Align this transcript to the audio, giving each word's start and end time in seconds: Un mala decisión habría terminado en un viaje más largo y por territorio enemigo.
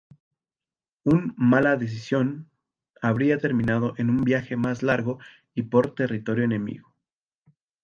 Un 1.03 1.35
mala 1.37 1.75
decisión 1.75 2.49
habría 3.03 3.37
terminado 3.37 3.93
en 3.97 4.09
un 4.09 4.23
viaje 4.23 4.55
más 4.55 4.81
largo 4.81 5.19
y 5.53 5.61
por 5.61 5.93
territorio 5.93 6.43
enemigo. 6.43 6.95